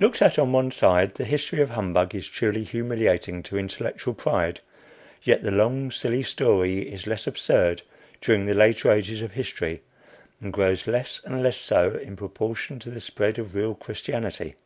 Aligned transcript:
Looked 0.00 0.20
at 0.22 0.40
on 0.40 0.50
one 0.50 0.72
side, 0.72 1.14
the 1.14 1.24
history 1.24 1.60
of 1.62 1.70
humbug 1.70 2.16
is 2.16 2.26
truly 2.26 2.64
humiliating 2.64 3.44
to 3.44 3.56
intellectual 3.56 4.12
pride, 4.12 4.58
yet 5.22 5.44
the 5.44 5.52
long 5.52 5.92
silly 5.92 6.24
story 6.24 6.80
is 6.80 7.06
less 7.06 7.28
absurd 7.28 7.82
during 8.20 8.46
the 8.46 8.54
later 8.54 8.90
ages 8.90 9.22
of 9.22 9.34
history, 9.34 9.82
and 10.40 10.52
grows 10.52 10.88
less 10.88 11.20
and 11.24 11.44
less 11.44 11.58
so 11.58 11.92
in 11.94 12.16
proportion 12.16 12.80
to 12.80 12.90
the 12.90 13.00
spread 13.00 13.38
of 13.38 13.54
real 13.54 13.76
Christianity. 13.76 14.56